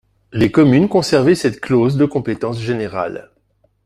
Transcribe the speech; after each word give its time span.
Les 0.33 0.49
communes 0.51 0.89
conservaient 0.89 1.35
cette 1.35 1.61
clause 1.61 1.95
de 1.95 2.05
compétence 2.05 2.59
générale. 2.59 3.29